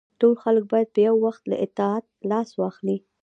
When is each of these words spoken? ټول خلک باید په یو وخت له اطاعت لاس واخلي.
ټول 0.19 0.33
خلک 0.43 0.63
باید 0.71 0.89
په 0.93 0.99
یو 1.07 1.15
وخت 1.25 1.43
له 1.51 1.55
اطاعت 1.65 2.05
لاس 2.29 2.49
واخلي. 2.59 2.97